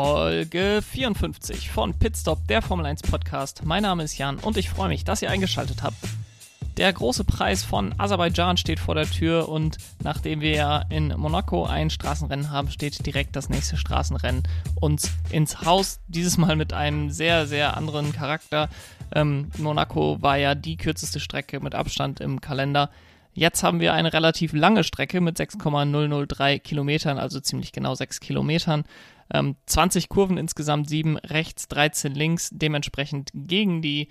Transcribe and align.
Folge 0.00 0.80
54 0.80 1.70
von 1.70 1.92
Pitstop, 1.92 2.46
der 2.46 2.62
Formel 2.62 2.86
1 2.86 3.02
Podcast. 3.02 3.64
Mein 3.64 3.82
Name 3.82 4.04
ist 4.04 4.16
Jan 4.16 4.36
und 4.36 4.56
ich 4.56 4.70
freue 4.70 4.86
mich, 4.86 5.02
dass 5.02 5.22
ihr 5.22 5.28
eingeschaltet 5.28 5.82
habt. 5.82 5.96
Der 6.76 6.92
große 6.92 7.24
Preis 7.24 7.64
von 7.64 7.92
Aserbaidschan 7.98 8.58
steht 8.58 8.78
vor 8.78 8.94
der 8.94 9.10
Tür 9.10 9.48
und 9.48 9.78
nachdem 10.04 10.40
wir 10.40 10.52
ja 10.52 10.84
in 10.88 11.08
Monaco 11.16 11.66
ein 11.66 11.90
Straßenrennen 11.90 12.52
haben, 12.52 12.70
steht 12.70 13.04
direkt 13.04 13.34
das 13.34 13.48
nächste 13.48 13.76
Straßenrennen 13.76 14.44
uns 14.80 15.10
ins 15.30 15.62
Haus. 15.62 15.98
Dieses 16.06 16.38
Mal 16.38 16.54
mit 16.54 16.72
einem 16.72 17.10
sehr, 17.10 17.48
sehr 17.48 17.76
anderen 17.76 18.12
Charakter. 18.12 18.68
Ähm, 19.12 19.50
Monaco 19.58 20.22
war 20.22 20.36
ja 20.36 20.54
die 20.54 20.76
kürzeste 20.76 21.18
Strecke 21.18 21.58
mit 21.58 21.74
Abstand 21.74 22.20
im 22.20 22.40
Kalender. 22.40 22.90
Jetzt 23.34 23.62
haben 23.62 23.80
wir 23.80 23.94
eine 23.94 24.12
relativ 24.12 24.52
lange 24.52 24.84
Strecke 24.84 25.20
mit 25.20 25.36
6,003 25.36 26.58
Kilometern, 26.58 27.18
also 27.18 27.40
ziemlich 27.40 27.72
genau 27.72 27.94
6 27.94 28.20
Kilometern. 28.20 28.84
Ähm, 29.32 29.56
20 29.66 30.08
Kurven 30.08 30.38
insgesamt, 30.38 30.88
7 30.88 31.16
rechts, 31.18 31.68
13 31.68 32.14
links, 32.14 32.50
dementsprechend 32.52 33.30
gegen, 33.34 33.82
die, 33.82 34.08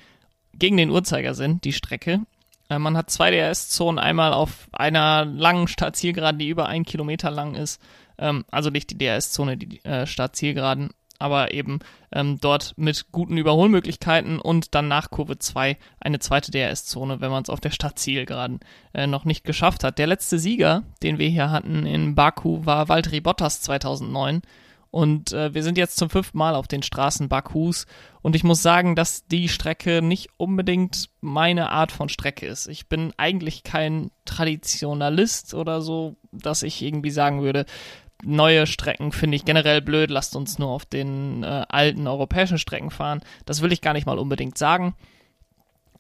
gegen 0.53 0.77
den 0.77 0.89
Uhrzeigersinn 0.89 1.59
die 1.61 1.73
Strecke. 1.73 2.21
Äh, 2.69 2.79
man 2.79 2.97
hat 2.97 3.09
zwei 3.09 3.31
DRS-Zonen, 3.31 3.99
einmal 3.99 4.33
auf 4.33 4.67
einer 4.71 5.25
langen 5.25 5.67
Startzielgeraden, 5.67 6.39
die 6.39 6.49
über 6.49 6.67
ein 6.67 6.85
Kilometer 6.85 7.31
lang 7.31 7.55
ist. 7.55 7.81
Ähm, 8.17 8.45
also 8.51 8.69
nicht 8.69 8.89
die 8.89 8.97
DRS-Zone, 8.97 9.57
die 9.57 9.83
äh, 9.83 10.05
Startzielgeraden, 10.05 10.89
aber 11.19 11.53
eben 11.53 11.79
ähm, 12.11 12.39
dort 12.39 12.73
mit 12.77 13.11
guten 13.11 13.37
Überholmöglichkeiten 13.37 14.39
und 14.39 14.75
dann 14.75 14.87
nach 14.87 15.09
Kurve 15.09 15.39
2 15.39 15.77
eine 15.99 16.19
zweite 16.19 16.51
DRS-Zone, 16.51 17.21
wenn 17.21 17.31
man 17.31 17.43
es 17.43 17.49
auf 17.49 17.59
der 17.59 17.71
Startzielgeraden 17.71 18.59
äh, 18.93 19.07
noch 19.07 19.25
nicht 19.25 19.43
geschafft 19.43 19.83
hat. 19.83 19.97
Der 19.97 20.07
letzte 20.07 20.39
Sieger, 20.39 20.83
den 21.01 21.17
wir 21.17 21.29
hier 21.29 21.49
hatten 21.49 21.85
in 21.85 22.15
Baku, 22.15 22.65
war 22.65 22.89
Valtteri 22.89 23.21
Bottas 23.21 23.61
2009. 23.61 24.41
Und 24.97 25.31
äh, 25.31 25.53
wir 25.53 25.61
sind 25.61 25.77
jetzt 25.77 25.97
zum 25.97 26.09
fünften 26.09 26.39
Mal 26.39 26.55
auf 26.55 26.67
den 26.67 26.81
Straßen 26.81 27.29
Bakus. 27.29 27.85
Und 28.23 28.35
ich 28.35 28.43
muss 28.43 28.63
sagen, 28.63 28.95
dass 28.95 29.27
die 29.27 29.47
Strecke 29.47 30.01
nicht 30.01 30.29
unbedingt 30.37 31.11
meine 31.21 31.69
Art 31.69 31.91
von 31.91 32.09
Strecke 32.09 32.47
ist. 32.47 32.65
Ich 32.65 32.89
bin 32.89 33.13
eigentlich 33.15 33.61
kein 33.61 34.09
Traditionalist 34.25 35.53
oder 35.53 35.81
so, 35.81 36.15
dass 36.31 36.63
ich 36.63 36.81
irgendwie 36.81 37.11
sagen 37.11 37.43
würde, 37.43 37.67
neue 38.23 38.65
Strecken 38.65 39.11
finde 39.11 39.35
ich 39.35 39.45
generell 39.45 39.83
blöd, 39.83 40.09
lasst 40.09 40.35
uns 40.35 40.57
nur 40.57 40.69
auf 40.69 40.85
den 40.85 41.43
äh, 41.43 41.63
alten 41.69 42.07
europäischen 42.07 42.57
Strecken 42.57 42.89
fahren. 42.89 43.21
Das 43.45 43.61
will 43.61 43.71
ich 43.71 43.81
gar 43.81 43.93
nicht 43.93 44.07
mal 44.07 44.17
unbedingt 44.17 44.57
sagen. 44.57 44.95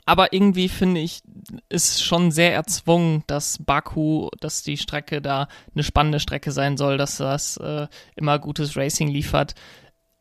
Aber 0.07 0.31
irgendwie 0.31 0.69
finde 0.69 1.01
ich, 1.01 1.19
ist 1.67 2.01
schon 2.01 2.31
sehr 2.31 2.53
erzwungen, 2.53 3.25
dass 3.27 3.57
Baku, 3.61 4.29
dass 4.39 4.63
die 4.63 4.77
Strecke 4.77 5.21
da 5.21 5.49
eine 5.75 5.83
spannende 5.83 6.21
Strecke 6.21 6.53
sein 6.53 6.77
soll, 6.77 6.97
dass 6.97 7.17
das 7.17 7.57
äh, 7.57 7.87
immer 8.15 8.39
gutes 8.39 8.77
Racing 8.77 9.09
liefert. 9.09 9.53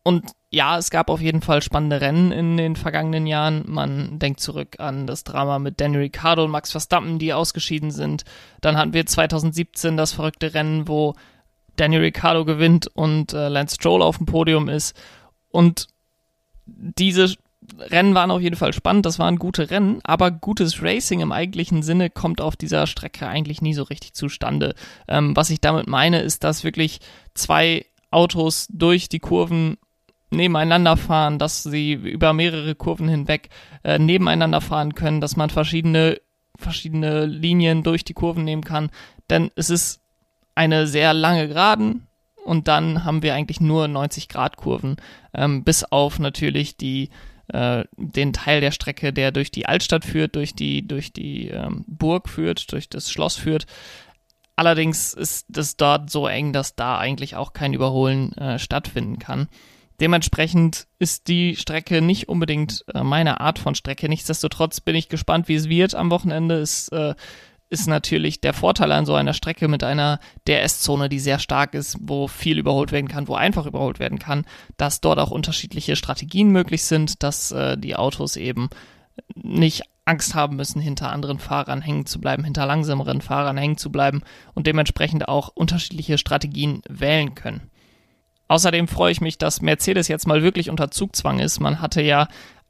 Und 0.03 0.33
ja, 0.51 0.77
es 0.77 0.91
gab 0.91 1.09
auf 1.09 1.21
jeden 1.21 1.41
Fall 1.41 1.63
spannende 1.63 2.01
Rennen 2.01 2.33
in 2.33 2.57
den 2.57 2.75
vergangenen 2.75 3.29
Jahren. 3.29 3.63
Man 3.69 4.19
denkt 4.19 4.41
zurück 4.41 4.81
an 4.81 5.07
das 5.07 5.23
Drama 5.23 5.61
mit 5.61 5.81
Danny 5.81 5.99
Ricciardo 5.99 6.45
und 6.45 6.51
Max 6.51 6.73
Verstappen, 6.73 7.21
die 7.21 7.33
ausgeschieden 7.33 7.93
sind. 7.93 8.25
Dann 8.61 8.77
hatten 8.77 8.93
wir 8.93 9.07
2017 9.07 9.97
das 9.97 10.13
verrückte 10.13 10.53
Rennen, 10.53 10.89
wo 10.89 11.15
Danny 11.77 11.97
Ricciardo 11.99 12.45
gewinnt 12.45 12.89
und 12.89 13.35
äh, 13.35 13.47
Lance 13.49 13.77
Stroll 13.77 14.03
auf 14.03 14.17
dem 14.17 14.27
Podium 14.27 14.69
ist. 14.69 15.01
Und 15.49 15.87
diese 16.67 17.37
Rennen 17.79 18.15
waren 18.15 18.31
auf 18.31 18.41
jeden 18.41 18.57
Fall 18.57 18.73
spannend, 18.73 19.07
das 19.07 19.19
waren 19.19 19.39
gute 19.39 19.71
Rennen, 19.71 20.01
aber 20.05 20.31
gutes 20.31 20.83
Racing 20.83 21.21
im 21.21 21.33
eigentlichen 21.33 21.83
Sinne 21.83 22.11
kommt 22.11 22.41
auf 22.41 22.57
dieser 22.57 22.87
Strecke 22.87 23.27
eigentlich 23.27 23.63
nie 23.63 23.75
so 23.75 23.83
richtig 23.83 24.15
zustande. 24.15 24.75
Ähm, 25.09 25.37
was 25.37 25.51
ich 25.51 25.61
damit 25.61 25.87
meine, 25.87 26.21
ist, 26.21 26.45
dass 26.45 26.65
wirklich 26.65 27.01
zwei 27.35 27.87
Autos 28.11 28.67
durch 28.71 29.09
die 29.09 29.19
Kurven 29.19 29.77
nebeneinander 30.31 30.97
fahren, 30.97 31.39
dass 31.39 31.63
sie 31.63 31.93
über 31.93 32.33
mehrere 32.33 32.75
Kurven 32.75 33.09
hinweg 33.09 33.49
äh, 33.85 33.99
nebeneinander 33.99 34.61
fahren 34.61 34.95
können, 34.95 35.21
dass 35.21 35.37
man 35.37 35.51
verschiedene, 35.51 36.21
verschiedene 36.57 37.27
Linien 37.27 37.83
durch 37.83 38.05
die 38.05 38.15
Kurven 38.15 38.45
nehmen 38.45 38.65
kann. 38.65 38.91
Denn 39.31 39.51
es 39.55 39.71
ist 39.71 40.01
eine 40.55 40.87
sehr 40.87 41.15
lange 41.15 41.49
Geraden 41.49 42.07
und 42.45 42.69
dann 42.69 43.05
haben 43.05 43.23
wir 43.23 43.35
eigentlich 43.35 43.61
nur 43.61 43.89
90 43.89 44.29
Grad 44.29 44.57
Kurven, 44.57 44.97
ähm, 45.35 45.65
bis 45.65 45.85
auf 45.85 46.19
natürlich 46.19 46.77
die 46.77 47.11
äh, 47.49 47.85
den 47.97 48.33
Teil 48.33 48.61
der 48.61 48.71
Strecke, 48.71 49.13
der 49.13 49.33
durch 49.33 49.51
die 49.51 49.67
Altstadt 49.67 50.05
führt, 50.05 50.37
durch 50.37 50.55
die 50.55 50.87
durch 50.87 51.13
die 51.13 51.49
ähm, 51.49 51.85
Burg 51.87 52.29
führt, 52.29 52.73
durch 52.73 52.89
das 52.89 53.11
Schloss 53.11 53.37
führt. 53.37 53.67
Allerdings 54.57 55.13
ist 55.13 55.57
es 55.57 55.77
dort 55.77 56.11
so 56.11 56.27
eng, 56.27 56.53
dass 56.53 56.75
da 56.75 56.99
eigentlich 56.99 57.37
auch 57.37 57.53
kein 57.53 57.75
Überholen 57.75 58.33
äh, 58.33 58.59
stattfinden 58.59 59.19
kann. 59.19 59.49
Dementsprechend 60.01 60.87
ist 60.99 61.29
die 61.29 61.57
Strecke 61.57 62.03
nicht 62.03 62.29
unbedingt 62.29 62.85
äh, 62.95 63.03
meine 63.03 63.41
Art 63.41 63.59
von 63.59 63.75
Strecke. 63.75 64.09
Nichtsdestotrotz 64.09 64.81
bin 64.81 64.95
ich 64.95 65.09
gespannt, 65.09 65.49
wie 65.49 65.55
es 65.55 65.69
wird 65.69 65.95
am 65.95 66.11
Wochenende. 66.11 66.57
Es 66.57 66.89
äh, 66.89 67.15
ist 67.69 67.89
natürlich 67.89 68.41
der 68.41 68.55
Vorteil 68.55 68.93
an 68.93 69.07
so 69.07 69.15
einer 69.15 69.35
Strecke 69.35 69.69
mit 69.69 69.83
einer 69.83 70.21
DRS-Zone, 70.47 71.09
die 71.09 71.19
sehr 71.19 71.39
stark 71.39 71.75
ist, 71.75 71.97
wo 72.01 72.29
viel 72.29 72.59
überholt 72.59 72.93
werden 72.93 73.09
kann, 73.09 73.29
wo 73.29 73.35
einfach 73.35 73.67
überholt 73.67 73.99
werden 73.99 74.19
kann, 74.19 74.45
dass 74.77 75.01
dort 75.01 75.19
auch 75.19 75.31
unterschiedliche 75.31 75.97
Strategien 75.97 76.51
möglich 76.51 76.85
sind, 76.85 77.23
dass 77.23 77.51
äh, 77.51 77.77
die 77.77 77.97
Autos 77.97 78.37
eben 78.37 78.69
nicht 79.35 79.83
Angst 80.05 80.35
haben 80.37 80.57
müssen, 80.57 80.81
hinter 80.81 81.11
anderen 81.11 81.39
Fahrern 81.39 81.83
hängen 81.83 82.07
zu 82.07 82.21
bleiben, 82.21 82.45
hinter 82.45 82.65
langsameren 82.65 83.21
Fahrern 83.21 83.57
hängen 83.57 83.77
zu 83.77 83.91
bleiben 83.91 84.23
und 84.55 84.69
dementsprechend 84.69 85.29
auch 85.29 85.49
unterschiedliche 85.49 86.17
Strategien 86.17 86.83
wählen 86.89 87.35
können. 87.35 87.71
Außerdem 88.49 88.87
freue 88.87 89.11
ich 89.11 89.21
mich, 89.21 89.39
dass 89.39 89.61
Mercedes 89.61 90.07
jetzt 90.07 90.29
mal 90.29 90.43
wirklich 90.43 90.71
unter 90.71 90.93
Zugzwang 90.93 91.41
ist. 91.41 91.59
Man 91.59 91.81
hatte 91.81 92.01
ja 92.01 92.29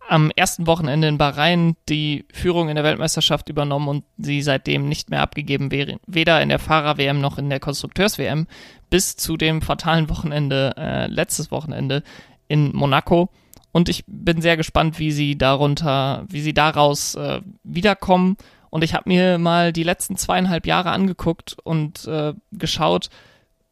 am 0.09 0.31
ersten 0.35 0.67
Wochenende 0.67 1.09
in 1.09 1.19
Bahrain 1.19 1.77
die 1.89 2.25
Führung 2.33 2.69
in 2.69 2.77
der 2.77 2.85
Weltmeisterschaft 2.85 3.49
übernommen 3.49 3.89
und 3.89 4.05
sie 4.19 4.43
seitdem 4.43 4.89
nicht 4.89 5.11
mehr 5.11 5.23
abgegeben 5.23 5.71
weder 5.71 6.43
in 6.43 6.49
der 6.49 6.59
Fahrer-WM 6.59 7.21
noch 7.21 7.39
in 7.39 7.51
der 7.51 7.61
Konstrukteurs-WM, 7.61 8.47
bis 8.91 9.17
zu 9.17 9.37
dem 9.37 9.63
fatalen 9.63 10.09
Wochenende, 10.09 10.75
äh, 10.77 11.07
letztes 11.07 11.51
Wochenende 11.51 12.03
in 12.49 12.75
Monaco. 12.75 13.31
Und 13.73 13.89
ich 13.89 14.05
bin 14.07 14.41
sehr 14.41 14.57
gespannt, 14.57 14.99
wie 14.99 15.13
sie 15.13 15.37
darunter, 15.37 16.25
wie 16.29 16.41
sie 16.41 16.55
daraus 16.55 17.15
äh, 17.15 17.41
wiederkommen. 17.63 18.37
Und 18.71 18.85
ich 18.85 18.95
habe 18.95 19.09
mir 19.09 19.39
mal 19.39 19.73
die 19.73 19.83
letzten 19.83 20.17
zweieinhalb 20.17 20.67
Jahre 20.67 20.91
angeguckt 20.91 21.57
und 21.63 22.07
äh, 22.07 22.33
geschaut, 22.53 23.11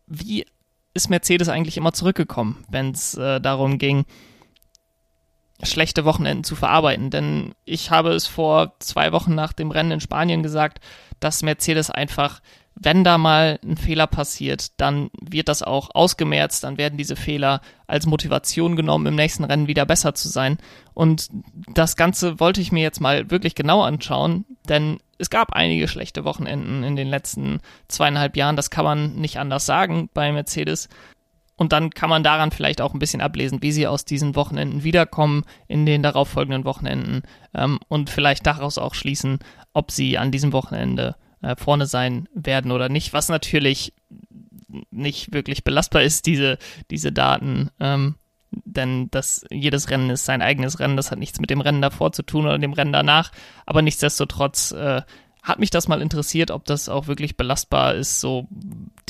wie 0.07 0.45
ist 0.93 1.11
Mercedes 1.11 1.49
eigentlich 1.49 1.77
immer 1.77 1.93
zurückgekommen, 1.93 2.65
wenn 2.69 2.91
es 2.91 3.15
äh, 3.15 3.41
darum 3.41 3.79
ging, 3.79 4.05
schlechte 5.63 6.05
Wochenenden 6.05 6.45
zu 6.45 6.57
verarbeiten. 6.57 7.11
Denn 7.11 7.55
ich 7.65 7.91
habe 7.91 8.13
es 8.13 8.27
vor 8.27 8.75
zwei 8.81 9.13
Wochen 9.13 9.35
nach 9.35 9.53
dem 9.53 9.71
Rennen 9.71 9.93
in 9.93 10.01
Spanien 10.01 10.43
gesagt, 10.43 10.81
dass 11.21 11.43
Mercedes 11.43 11.91
einfach, 11.91 12.41
wenn 12.75 13.05
da 13.05 13.19
mal 13.19 13.61
ein 13.65 13.77
Fehler 13.77 14.07
passiert, 14.07 14.81
dann 14.81 15.11
wird 15.21 15.49
das 15.49 15.63
auch 15.63 15.91
ausgemerzt, 15.95 16.65
dann 16.65 16.77
werden 16.77 16.99
diese 16.99 17.17
Fehler 17.17 17.61
als 17.87 18.07
Motivation 18.07 18.75
genommen, 18.75 19.07
im 19.07 19.15
nächsten 19.15 19.45
Rennen 19.45 19.69
wieder 19.69 19.87
besser 19.87 20.15
zu 20.15 20.29
sein. 20.29 20.59
Und 20.93 21.29
das 21.73 21.97
Ganze 21.97 22.41
wollte 22.41 22.61
ich 22.61 22.73
mir 22.73 22.83
jetzt 22.83 23.01
mal 23.01 23.31
wirklich 23.31 23.55
genau 23.55 23.83
anschauen, 23.83 24.45
denn 24.69 24.99
es 25.19 25.31
gab 25.31 25.53
einige 25.53 25.87
schlechte 25.87 26.25
Wochenenden 26.25 26.83
in 26.83 26.97
den 26.97 27.09
letzten 27.09 27.61
zweieinhalb 27.87 28.37
Jahren, 28.37 28.57
das 28.57 28.71
kann 28.71 28.85
man 28.85 29.15
nicht 29.15 29.39
anders 29.39 29.67
sagen 29.67 30.11
bei 30.13 30.33
Mercedes. 30.33 30.89
Und 31.57 31.73
dann 31.73 31.91
kann 31.91 32.11
man 32.11 32.25
daran 32.25 32.51
vielleicht 32.51 32.81
auch 32.81 32.95
ein 32.95 32.99
bisschen 32.99 33.21
ablesen, 33.21 33.63
wie 33.63 33.71
sie 33.71 33.87
aus 33.87 34.05
diesen 34.05 34.35
Wochenenden 34.35 34.83
wiederkommen 34.83 35.45
in 35.69 35.87
den 35.87 36.03
darauffolgenden 36.03 36.65
Wochenenden 36.65 37.23
ähm, 37.55 37.79
und 37.89 38.11
vielleicht 38.11 38.47
daraus 38.47 38.77
auch 38.77 38.95
schließen, 38.95 39.39
ob 39.73 39.93
sie 39.93 40.19
an 40.19 40.33
diesem 40.33 40.53
Wochenende 40.53 41.15
äh, 41.43 41.55
vorne 41.57 41.87
sein 41.87 42.29
werden 42.35 42.73
oder 42.73 42.89
nicht, 42.89 43.13
was 43.13 43.29
natürlich 43.29 43.93
nicht 44.91 45.33
wirklich 45.33 45.63
belastbar 45.63 46.03
ist, 46.03 46.27
diese, 46.27 46.59
diese 46.91 47.13
Daten. 47.13 47.71
Ähm, 47.79 48.17
denn 48.65 49.09
das, 49.11 49.45
jedes 49.51 49.91
Rennen 49.91 50.11
ist 50.11 50.25
sein 50.25 50.43
eigenes 50.43 50.79
Rennen, 50.79 50.97
das 50.97 51.11
hat 51.11 51.19
nichts 51.19 51.41
mit 51.41 51.51
dem 51.51 51.61
Rennen 51.61 51.83
davor 51.83 52.13
zu 52.13 52.23
tun 52.23 52.47
oder 52.47 52.59
dem 52.59 52.73
Rennen 52.73 52.93
danach, 52.93 53.33
aber 53.67 53.83
nichtsdestotrotz 53.83 54.73
äh, 54.73 55.03
hat 55.45 55.59
mich 55.61 55.71
das 55.71 55.89
mal 55.89 56.03
interessiert, 56.03 56.51
ob 56.51 56.65
das 56.65 56.89
auch 56.89 57.07
wirklich 57.07 57.37
belastbar 57.37 57.95
ist, 57.95 58.21
so 58.21 58.49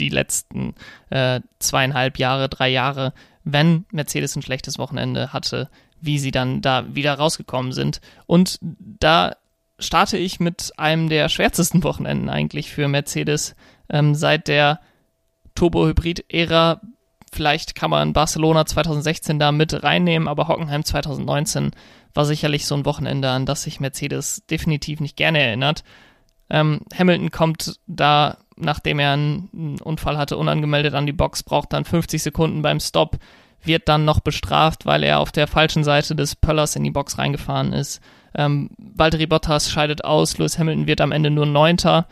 die 0.01 0.09
letzten 0.09 0.75
äh, 1.11 1.41
zweieinhalb 1.61 2.19
Jahre, 2.19 2.49
drei 2.49 2.69
Jahre, 2.69 3.15
wenn 3.45 3.87
Mercedes 3.93 4.35
ein 4.35 4.43
schlechtes 4.43 4.79
Wochenende 4.79 5.33
hatte, 5.33 5.71
wie 6.01 6.19
sie 6.19 6.33
dann 6.33 6.61
da 6.61 6.93
wieder 6.95 7.15
rausgekommen 7.15 7.73
sind. 7.73 8.01
Und 8.27 8.59
da 8.61 9.37
starte 9.79 10.19
ich 10.19 10.41
mit 10.41 10.73
einem 10.77 11.09
der 11.09 11.29
schwärzesten 11.29 11.85
Wochenenden 11.85 12.29
eigentlich 12.29 12.71
für 12.71 12.89
Mercedes 12.89 13.55
ähm, 13.89 14.17
seit 14.17 14.49
der 14.49 14.81
Turbo-Hybrid-Ära. 15.55 16.81
Vielleicht 17.33 17.77
kann 17.77 17.91
man 17.91 18.13
Barcelona 18.13 18.67
2016 18.67 19.39
da 19.39 19.53
mit 19.53 19.85
reinnehmen, 19.85 20.27
aber 20.27 20.49
Hockenheim 20.49 20.85
2019 20.85 21.71
war 22.13 22.25
sicherlich 22.25 22.67
so 22.67 22.75
ein 22.75 22.85
Wochenende, 22.85 23.31
an 23.31 23.47
das 23.47 23.63
sich 23.63 23.79
Mercedes 23.79 24.45
definitiv 24.51 25.01
nicht 25.01 25.17
gerne 25.17 25.41
erinnert. 25.41 25.85
Ähm, 26.51 26.81
Hamilton 26.97 27.31
kommt 27.31 27.81
da, 27.87 28.39
nachdem 28.57 28.99
er 28.99 29.13
einen 29.13 29.79
Unfall 29.83 30.19
hatte, 30.19 30.37
unangemeldet 30.37 30.95
an 30.95 31.07
die 31.07 31.13
Box, 31.13 31.43
braucht 31.43 31.73
dann 31.73 31.85
50 31.85 32.23
Sekunden 32.23 32.63
beim 32.63 32.81
Stop, 32.81 33.19
wird 33.63 33.89
dann 33.89 34.05
noch 34.05 34.21
bestraft, 34.21 34.87
weil 34.87 35.03
er 35.03 35.21
auf 35.21 35.33
der 35.33 35.47
falschen 35.47 35.85
Seite 35.85 36.15
des 36.15 36.37
Pöllers 36.37 36.77
in 36.77 36.85
die 36.85 36.91
Box 36.91 37.19
reingefahren 37.19 37.73
ist. 37.73 38.01
Ähm, 38.35 38.71
Valtteri 38.79 39.27
Bottas 39.27 39.71
scheidet 39.71 40.05
aus, 40.05 40.39
Lewis 40.39 40.59
Hamilton 40.59 40.87
wird 40.87 41.01
am 41.01 41.13
Ende 41.13 41.31
nur 41.31 41.47
Neunter. 41.47 42.07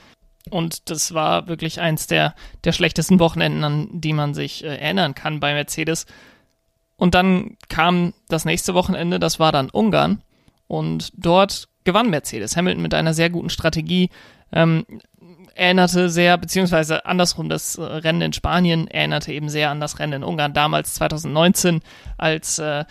Und 0.51 0.91
das 0.91 1.15
war 1.15 1.47
wirklich 1.47 1.81
eins 1.81 2.07
der, 2.07 2.35
der 2.65 2.73
schlechtesten 2.73 3.21
Wochenenden, 3.21 3.63
an 3.65 3.89
die 3.93 4.13
man 4.13 4.35
sich 4.35 4.65
äh, 4.65 4.77
erinnern 4.77 5.15
kann 5.15 5.41
bei 5.41 5.53
Mercedes. 5.55 6.07
Und 6.97 7.15
dann 7.15 7.57
kam 7.69 8.13
das 8.29 8.45
nächste 8.45 8.75
Wochenende, 8.75 9.19
das 9.19 9.39
war 9.39 9.53
dann 9.53 9.71
Ungarn. 9.71 10.23
Und 10.69 11.13
dort 11.17 11.69
gewann 11.85 12.11
Mercedes. 12.11 12.57
Hamilton 12.57 12.83
mit 12.83 12.95
einer 12.95 13.15
sehr 13.15 13.31
guten 13.31 13.51
Strategie. 13.51 14.11
Ähm, 14.53 14.85
erinnerte 15.55 16.09
sehr, 16.09 16.39
beziehungsweise 16.39 17.07
andersrum, 17.07 17.49
das 17.49 17.77
äh, 17.77 17.83
Rennen 17.83 18.23
in 18.23 18.33
Spanien 18.33 18.89
erinnerte 18.89 19.33
eben 19.33 19.49
sehr 19.49 19.71
an 19.71 19.81
das 19.81 19.99
Rennen 19.99 20.15
in 20.15 20.25
Ungarn 20.25 20.53
damals 20.53 20.95
2019, 20.95 21.81
als 22.19 22.59
äh, 22.59 22.85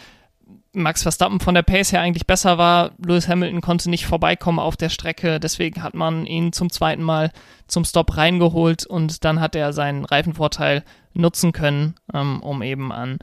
Max 0.74 1.04
Verstappen 1.04 1.40
von 1.40 1.54
der 1.54 1.64
Pace 1.64 1.92
her 1.92 2.02
eigentlich 2.02 2.28
besser 2.28 2.58
war. 2.58 2.92
Lewis 2.98 3.28
Hamilton 3.28 3.62
konnte 3.62 3.90
nicht 3.90 4.06
vorbeikommen 4.06 4.60
auf 4.60 4.78
der 4.78 4.90
Strecke, 4.90 5.40
deswegen 5.40 5.84
hat 5.84 5.94
man 5.94 6.26
ihn 6.26 6.54
zum 6.54 6.70
zweiten 6.70 7.04
Mal 7.04 7.32
zum 7.68 7.84
Stop 7.84 8.16
reingeholt 8.16 8.86
und 8.86 9.26
dann 9.26 9.42
hat 9.42 9.56
er 9.56 9.74
seinen 9.74 10.06
Reifenvorteil 10.06 10.84
nutzen 11.14 11.52
können, 11.52 11.96
ähm, 12.14 12.42
um 12.42 12.62
eben 12.62 12.92
an 12.92 13.20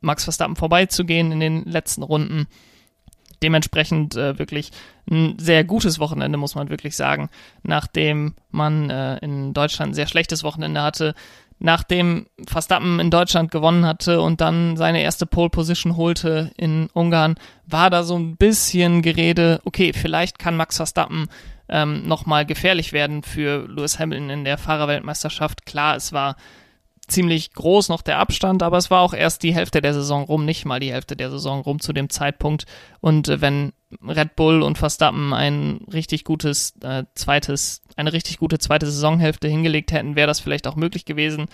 Max 0.00 0.24
Verstappen 0.24 0.56
vorbeizugehen 0.56 1.32
in 1.32 1.40
den 1.40 1.64
letzten 1.64 2.02
Runden 2.02 2.46
dementsprechend 3.44 4.16
äh, 4.16 4.38
wirklich 4.38 4.70
ein 5.10 5.38
sehr 5.38 5.64
gutes 5.64 5.98
Wochenende, 5.98 6.38
muss 6.38 6.54
man 6.54 6.70
wirklich 6.70 6.96
sagen. 6.96 7.28
Nachdem 7.62 8.34
man 8.50 8.88
äh, 8.88 9.18
in 9.18 9.52
Deutschland 9.52 9.92
ein 9.92 9.94
sehr 9.94 10.06
schlechtes 10.06 10.42
Wochenende 10.42 10.82
hatte, 10.82 11.14
nachdem 11.58 12.26
Verstappen 12.46 12.98
in 13.00 13.10
Deutschland 13.10 13.50
gewonnen 13.50 13.86
hatte 13.86 14.20
und 14.22 14.40
dann 14.40 14.76
seine 14.76 15.02
erste 15.02 15.26
Pole 15.26 15.50
Position 15.50 15.96
holte 15.96 16.50
in 16.56 16.88
Ungarn, 16.94 17.36
war 17.66 17.90
da 17.90 18.02
so 18.02 18.16
ein 18.16 18.36
bisschen 18.36 19.02
Gerede, 19.02 19.60
okay, 19.64 19.92
vielleicht 19.92 20.38
kann 20.38 20.56
Max 20.56 20.76
Verstappen 20.76 21.28
ähm, 21.68 22.06
nochmal 22.08 22.46
gefährlich 22.46 22.92
werden 22.92 23.22
für 23.22 23.66
Lewis 23.68 23.98
Hamilton 23.98 24.30
in 24.30 24.44
der 24.44 24.58
Fahrerweltmeisterschaft. 24.58 25.66
Klar, 25.66 25.96
es 25.96 26.12
war 26.12 26.36
ziemlich 27.06 27.52
groß 27.52 27.88
noch 27.88 28.02
der 28.02 28.18
Abstand, 28.18 28.62
aber 28.62 28.78
es 28.78 28.90
war 28.90 29.00
auch 29.00 29.14
erst 29.14 29.42
die 29.42 29.54
Hälfte 29.54 29.80
der 29.80 29.94
Saison 29.94 30.24
rum, 30.24 30.44
nicht 30.44 30.64
mal 30.64 30.80
die 30.80 30.92
Hälfte 30.92 31.16
der 31.16 31.30
Saison 31.30 31.60
rum 31.60 31.80
zu 31.80 31.92
dem 31.92 32.10
Zeitpunkt. 32.10 32.66
Und 33.00 33.28
äh, 33.28 33.40
wenn 33.40 33.72
Red 34.06 34.36
Bull 34.36 34.62
und 34.62 34.78
Verstappen 34.78 35.32
ein 35.32 35.80
richtig 35.92 36.24
gutes 36.24 36.74
äh, 36.82 37.04
zweites, 37.14 37.82
eine 37.96 38.12
richtig 38.12 38.38
gute 38.38 38.58
zweite 38.58 38.86
Saisonhälfte 38.86 39.48
hingelegt 39.48 39.92
hätten, 39.92 40.16
wäre 40.16 40.26
das 40.26 40.40
vielleicht 40.40 40.66
auch 40.66 40.76
möglich 40.76 41.04
gewesen. 41.04 41.46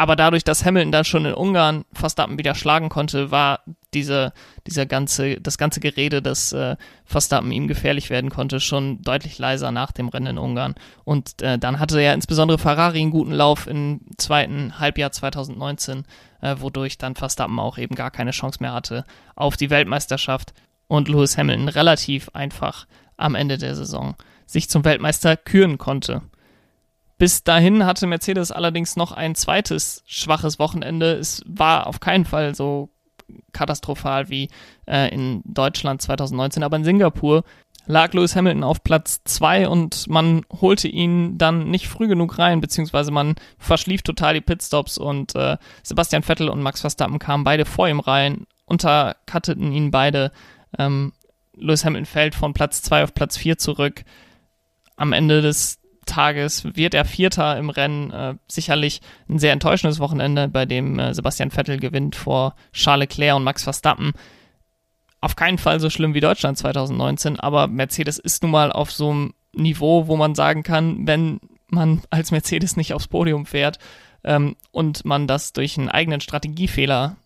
Aber 0.00 0.16
dadurch, 0.16 0.44
dass 0.44 0.64
Hamilton 0.64 0.92
dann 0.92 1.04
schon 1.04 1.26
in 1.26 1.34
Ungarn 1.34 1.84
Verstappen 1.92 2.38
wieder 2.38 2.54
schlagen 2.54 2.88
konnte, 2.88 3.30
war 3.30 3.60
diese, 3.92 4.32
dieser 4.66 4.86
ganze, 4.86 5.38
das 5.38 5.58
ganze 5.58 5.78
Gerede, 5.78 6.22
dass 6.22 6.54
äh, 6.54 6.76
Verstappen 7.04 7.52
ihm 7.52 7.68
gefährlich 7.68 8.08
werden 8.08 8.30
konnte, 8.30 8.60
schon 8.60 9.02
deutlich 9.02 9.38
leiser 9.38 9.72
nach 9.72 9.92
dem 9.92 10.08
Rennen 10.08 10.28
in 10.28 10.38
Ungarn. 10.38 10.74
Und 11.04 11.42
äh, 11.42 11.58
dann 11.58 11.80
hatte 11.80 12.00
ja 12.00 12.14
insbesondere 12.14 12.56
Ferrari 12.56 13.02
einen 13.02 13.10
guten 13.10 13.32
Lauf 13.32 13.66
im 13.66 14.00
zweiten 14.16 14.78
Halbjahr 14.78 15.12
2019, 15.12 16.04
äh, 16.40 16.56
wodurch 16.60 16.96
dann 16.96 17.14
Verstappen 17.14 17.58
auch 17.58 17.76
eben 17.76 17.94
gar 17.94 18.10
keine 18.10 18.30
Chance 18.30 18.60
mehr 18.62 18.72
hatte 18.72 19.04
auf 19.36 19.58
die 19.58 19.68
Weltmeisterschaft 19.68 20.54
und 20.88 21.08
Lewis 21.08 21.36
Hamilton 21.36 21.68
relativ 21.68 22.30
einfach 22.32 22.86
am 23.18 23.34
Ende 23.34 23.58
der 23.58 23.74
Saison 23.74 24.16
sich 24.46 24.70
zum 24.70 24.82
Weltmeister 24.86 25.36
küren 25.36 25.76
konnte. 25.76 26.22
Bis 27.20 27.44
dahin 27.44 27.84
hatte 27.84 28.06
Mercedes 28.06 28.50
allerdings 28.50 28.96
noch 28.96 29.12
ein 29.12 29.34
zweites 29.34 30.02
schwaches 30.06 30.58
Wochenende. 30.58 31.12
Es 31.12 31.42
war 31.46 31.86
auf 31.86 32.00
keinen 32.00 32.24
Fall 32.24 32.54
so 32.54 32.88
katastrophal 33.52 34.30
wie 34.30 34.48
äh, 34.86 35.12
in 35.12 35.42
Deutschland 35.44 36.00
2019, 36.00 36.62
aber 36.62 36.78
in 36.78 36.84
Singapur 36.84 37.44
lag 37.84 38.14
Lewis 38.14 38.36
Hamilton 38.36 38.64
auf 38.64 38.82
Platz 38.82 39.20
2 39.24 39.68
und 39.68 40.08
man 40.08 40.46
holte 40.62 40.88
ihn 40.88 41.36
dann 41.36 41.68
nicht 41.70 41.88
früh 41.88 42.08
genug 42.08 42.38
rein, 42.38 42.62
beziehungsweise 42.62 43.10
man 43.10 43.34
verschlief 43.58 44.00
total 44.00 44.32
die 44.32 44.40
Pitstops 44.40 44.96
und 44.96 45.34
äh, 45.34 45.58
Sebastian 45.82 46.22
Vettel 46.22 46.48
und 46.48 46.62
Max 46.62 46.80
Verstappen 46.80 47.18
kamen 47.18 47.44
beide 47.44 47.66
vor 47.66 47.86
ihm 47.86 48.00
rein, 48.00 48.46
unterkatteten 48.64 49.72
ihn 49.72 49.90
beide. 49.90 50.32
Ähm, 50.78 51.12
Lewis 51.54 51.84
Hamilton 51.84 52.06
fällt 52.06 52.34
von 52.34 52.54
Platz 52.54 52.80
2 52.80 53.04
auf 53.04 53.12
Platz 53.12 53.36
4 53.36 53.58
zurück. 53.58 54.04
Am 54.96 55.12
Ende 55.12 55.42
des 55.42 55.79
Tages 56.10 56.64
wird 56.76 56.94
er 56.94 57.04
Vierter 57.04 57.56
im 57.56 57.70
Rennen. 57.70 58.10
Äh, 58.10 58.34
sicherlich 58.48 59.00
ein 59.28 59.38
sehr 59.38 59.52
enttäuschendes 59.52 60.00
Wochenende, 60.00 60.48
bei 60.48 60.66
dem 60.66 60.98
äh, 60.98 61.14
Sebastian 61.14 61.50
Vettel 61.50 61.78
gewinnt 61.78 62.16
vor 62.16 62.54
Charles 62.72 63.08
Leclerc 63.08 63.36
und 63.36 63.44
Max 63.44 63.62
Verstappen. 63.64 64.12
Auf 65.20 65.36
keinen 65.36 65.58
Fall 65.58 65.80
so 65.80 65.90
schlimm 65.90 66.14
wie 66.14 66.20
Deutschland 66.20 66.58
2019, 66.58 67.38
aber 67.38 67.66
Mercedes 67.66 68.18
ist 68.18 68.42
nun 68.42 68.52
mal 68.52 68.72
auf 68.72 68.90
so 68.90 69.10
einem 69.10 69.34
Niveau, 69.52 70.06
wo 70.06 70.16
man 70.16 70.34
sagen 70.34 70.62
kann, 70.62 71.06
wenn 71.06 71.40
man 71.68 72.02
als 72.10 72.30
Mercedes 72.30 72.76
nicht 72.76 72.94
aufs 72.94 73.08
Podium 73.08 73.46
fährt 73.46 73.78
ähm, 74.24 74.56
und 74.70 75.04
man 75.04 75.26
das 75.26 75.52
durch 75.52 75.78
einen 75.78 75.88
eigenen 75.88 76.20
Strategiefehler 76.20 77.16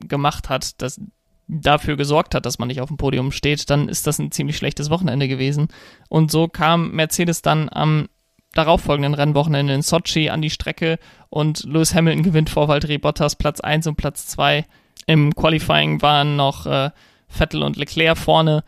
gemacht 0.00 0.48
hat, 0.48 0.80
das 0.80 1.00
dafür 1.48 1.96
gesorgt 1.96 2.34
hat, 2.34 2.46
dass 2.46 2.58
man 2.58 2.68
nicht 2.68 2.80
auf 2.80 2.88
dem 2.88 2.96
Podium 2.96 3.32
steht, 3.32 3.68
dann 3.68 3.88
ist 3.88 4.06
das 4.06 4.18
ein 4.18 4.30
ziemlich 4.32 4.56
schlechtes 4.56 4.90
Wochenende 4.90 5.28
gewesen. 5.28 5.68
Und 6.08 6.30
so 6.30 6.48
kam 6.48 6.92
Mercedes 6.92 7.42
dann 7.42 7.68
am 7.70 8.08
darauffolgenden 8.54 9.14
Rennwochenende 9.14 9.74
in 9.74 9.82
Sochi 9.82 10.30
an 10.30 10.42
die 10.42 10.50
Strecke 10.50 10.98
und 11.30 11.64
Lewis 11.64 11.94
Hamilton 11.94 12.22
gewinnt 12.22 12.50
vor 12.50 12.68
Valtteri 12.68 12.98
Bottas 12.98 13.36
Platz 13.36 13.60
1 13.60 13.86
und 13.86 13.96
Platz 13.96 14.26
2. 14.28 14.64
Im 15.06 15.34
Qualifying 15.34 16.02
waren 16.02 16.36
noch 16.36 16.66
äh, 16.66 16.90
Vettel 17.28 17.62
und 17.62 17.76
Leclerc 17.76 18.18
vorne. 18.18 18.64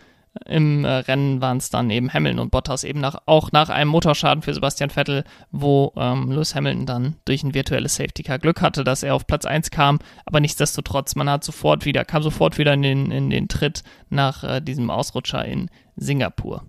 Im 0.46 0.84
äh, 0.84 0.88
Rennen 0.88 1.40
waren 1.40 1.58
es 1.58 1.70
dann 1.70 1.90
eben 1.90 2.12
Hamilton 2.12 2.40
und 2.40 2.50
Bottas 2.50 2.82
eben 2.82 3.00
nach, 3.00 3.22
auch 3.26 3.52
nach 3.52 3.68
einem 3.68 3.90
Motorschaden 3.90 4.42
für 4.42 4.52
Sebastian 4.52 4.90
Vettel, 4.90 5.22
wo 5.52 5.92
ähm, 5.96 6.32
Lewis 6.32 6.56
Hamilton 6.56 6.86
dann 6.86 7.16
durch 7.24 7.44
ein 7.44 7.54
virtuelles 7.54 7.94
Safety 7.94 8.24
Car 8.24 8.40
Glück 8.40 8.60
hatte, 8.60 8.82
dass 8.82 9.04
er 9.04 9.14
auf 9.14 9.28
Platz 9.28 9.44
1 9.44 9.70
kam, 9.70 10.00
aber 10.24 10.40
nichtsdestotrotz, 10.40 11.14
man 11.14 11.30
hat 11.30 11.44
sofort 11.44 11.84
wieder, 11.84 12.04
kam 12.04 12.24
sofort 12.24 12.58
wieder 12.58 12.74
in 12.74 12.82
den, 12.82 13.10
in 13.12 13.30
den 13.30 13.46
Tritt 13.46 13.84
nach 14.10 14.42
äh, 14.42 14.60
diesem 14.60 14.90
Ausrutscher 14.90 15.44
in 15.44 15.70
Singapur. 15.94 16.64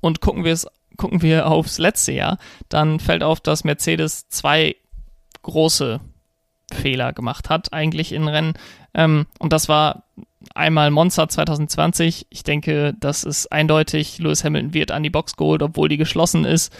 Und 0.00 0.22
gucken 0.22 0.44
wir 0.44 0.52
es 0.52 0.66
gucken 1.04 1.20
wir 1.20 1.48
aufs 1.48 1.76
letzte 1.76 2.12
Jahr, 2.12 2.38
dann 2.70 2.98
fällt 2.98 3.22
auf, 3.22 3.38
dass 3.38 3.62
Mercedes 3.62 4.26
zwei 4.30 4.74
große 5.42 6.00
Fehler 6.72 7.12
gemacht 7.12 7.50
hat, 7.50 7.74
eigentlich 7.74 8.10
in 8.12 8.26
Rennen. 8.26 8.54
Ähm, 8.94 9.26
und 9.38 9.52
das 9.52 9.68
war 9.68 10.04
einmal 10.54 10.90
Monza 10.90 11.28
2020. 11.28 12.28
Ich 12.30 12.42
denke, 12.42 12.94
das 12.98 13.22
ist 13.22 13.52
eindeutig. 13.52 14.18
Lewis 14.18 14.44
Hamilton 14.44 14.72
wird 14.72 14.92
an 14.92 15.02
die 15.02 15.10
Box 15.10 15.36
geholt, 15.36 15.62
obwohl 15.62 15.90
die 15.90 15.98
geschlossen 15.98 16.46
ist. 16.46 16.74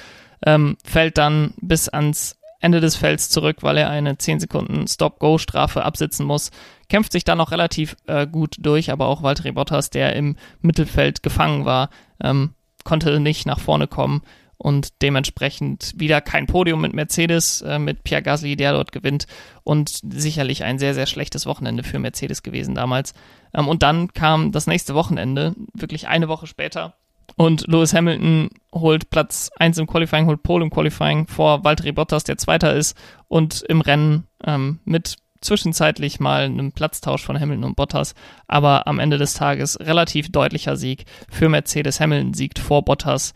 Ähm, 0.47 0.79
fällt 0.83 1.19
dann 1.19 1.53
bis 1.61 1.91
ans 1.91 2.39
Ende 2.61 2.81
des 2.81 2.97
Felds 2.97 3.29
zurück, 3.29 3.59
weil 3.61 3.77
er 3.77 3.91
eine 3.91 4.17
10 4.17 4.41
Sekunden 4.41 4.89
Stop-Go-Strafe 4.89 5.85
absitzen 5.85 6.25
muss. 6.25 6.51
Kämpft 6.89 7.13
sich 7.13 7.25
dann 7.25 7.37
noch 7.37 7.51
relativ 7.51 7.95
äh, 8.07 8.27
gut 8.27 8.57
durch, 8.59 8.91
aber 8.91 9.07
auch 9.07 9.23
Valtteri 9.23 9.53
Bottas, 9.53 9.91
der 9.91 10.17
im 10.17 10.37
Mittelfeld 10.63 11.23
gefangen 11.23 11.67
war, 11.67 11.91
ähm, 12.23 12.55
konnte 12.85 13.21
nicht 13.21 13.47
nach 13.47 13.61
vorne 13.61 13.87
kommen 13.87 14.23
und 14.57 15.03
dementsprechend 15.03 15.93
wieder 15.97 16.21
kein 16.21 16.47
Podium 16.47 16.81
mit 16.81 16.93
Mercedes, 16.93 17.63
äh, 17.63 17.79
mit 17.79 18.05
Pierre 18.05 18.23
Gasly, 18.23 18.57
der 18.57 18.73
dort 18.73 18.93
gewinnt 18.93 19.27
und 19.63 20.01
sicherlich 20.09 20.65
ein 20.65 20.79
sehr, 20.79 20.95
sehr 20.95 21.07
schlechtes 21.07 21.47
Wochenende 21.47 21.83
für 21.83 21.99
Mercedes 21.99 22.43
gewesen 22.43 22.75
damals. 22.75 23.15
Ähm, 23.53 23.69
und 23.69 23.83
dann 23.83 24.13
kam 24.13 24.53
das 24.53 24.67
nächste 24.67 24.95
Wochenende, 24.95 25.55
wirklich 25.75 26.09
eine 26.09 26.29
Woche 26.29 26.47
später. 26.47 26.95
Und 27.37 27.67
Lewis 27.67 27.95
Hamilton 27.95 28.51
holt 28.73 29.11
Platz 29.11 29.51
1 29.59 29.79
im 29.79 29.87
Qualifying, 29.87 30.27
holt 30.27 30.43
Pole 30.43 30.65
im 30.65 30.71
Qualifying 30.71 31.27
vor 31.27 31.65
Valtteri 31.65 31.93
Bottas, 31.93 32.25
der 32.25 32.39
Zweiter 32.39 32.75
ist 32.75 32.97
und 33.29 33.63
im 33.63 33.81
Rennen 33.81 34.29
ähm, 34.45 34.79
mit 34.85 35.17
zwischenzeitlich 35.45 36.21
mal 36.21 36.45
einem 36.45 36.73
Platztausch 36.73 37.25
von 37.25 37.39
Hamilton 37.39 37.65
und 37.65 37.77
Bottas, 37.77 38.15
aber 38.47 38.87
am 38.87 38.99
Ende 38.99 39.19
des 39.19 39.35
Tages 39.35 39.79
relativ 39.81 40.31
deutlicher 40.31 40.77
Sieg 40.77 41.05
für 41.31 41.49
Mercedes. 41.49 42.01
Hamilton 42.01 42.35
siegt 42.35 42.59
vor 42.59 42.85
Bottas. 42.85 43.35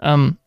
Ähm, 0.00 0.38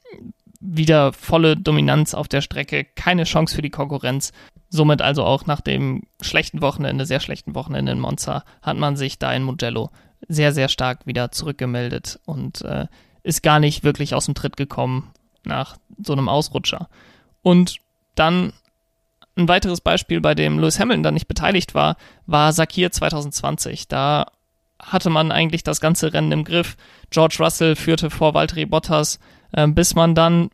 wieder 0.60 1.12
volle 1.12 1.58
Dominanz 1.58 2.14
auf 2.14 2.28
der 2.28 2.42
Strecke, 2.42 2.86
keine 2.86 3.26
Chance 3.26 3.56
für 3.56 3.62
die 3.62 3.70
Konkurrenz. 3.70 4.32
Somit 4.70 5.02
also 5.02 5.24
auch 5.24 5.46
nach 5.46 5.62
dem 5.62 6.04
schlechten 6.22 6.62
Wochenende, 6.62 7.06
sehr 7.06 7.20
schlechten 7.20 7.54
Wochenende 7.54 7.92
in 7.92 8.00
Monza, 8.00 8.44
hat 8.62 8.78
man 8.78 8.96
sich 8.96 9.20
da 9.20 9.34
in 9.34 9.44
Mugello 9.44 9.90
sehr, 10.28 10.54
sehr 10.54 10.70
stark 10.70 11.06
wieder 11.06 11.32
zurückgemeldet 11.32 12.20
und 12.26 12.62
äh, 12.62 12.88
ist 13.24 13.44
gar 13.44 13.60
nicht 13.60 13.84
wirklich 13.84 14.16
aus 14.16 14.26
dem 14.26 14.36
Tritt 14.36 14.58
gekommen 14.58 15.12
nach 15.44 15.78
so 16.02 16.14
einem 16.14 16.30
Ausrutscher. 16.30 16.88
Und 17.42 17.78
dann 18.16 18.54
ein 19.36 19.48
weiteres 19.48 19.82
Beispiel, 19.82 20.22
bei 20.22 20.36
dem 20.36 20.60
Lewis 20.60 20.80
Hamilton 20.80 21.04
dann 21.04 21.14
nicht 21.14 21.28
beteiligt 21.28 21.74
war, 21.74 21.98
war 22.26 22.54
Sakir 22.54 22.92
2020. 22.92 23.88
Da 23.88 24.28
hatte 24.80 25.10
man 25.10 25.32
eigentlich 25.32 25.64
das 25.64 25.82
ganze 25.82 26.14
Rennen 26.14 26.32
im 26.32 26.44
Griff. 26.44 26.76
George 27.10 27.38
Russell 27.40 27.76
führte 27.76 28.10
vor 28.10 28.34
Valtteri 28.34 28.66
Bottas, 28.66 29.20
äh, 29.54 29.68
bis 29.68 29.96
man 29.96 30.14
dann 30.16 30.50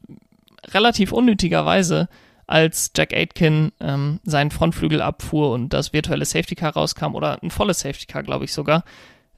relativ 0.68 1.12
unnötigerweise 1.12 2.08
als 2.48 2.92
Jack 2.96 3.14
Aitken 3.14 3.72
ähm, 3.80 4.20
seinen 4.24 4.52
Frontflügel 4.52 5.02
abfuhr 5.02 5.52
und 5.52 5.70
das 5.70 5.94
virtuelle 5.94 6.26
Safety 6.26 6.56
Car 6.56 6.74
rauskam 6.74 7.14
oder 7.14 7.42
ein 7.44 7.52
volles 7.52 7.82
Safety 7.82 8.08
Car, 8.08 8.24
glaube 8.24 8.46
ich 8.46 8.54
sogar. 8.54 8.84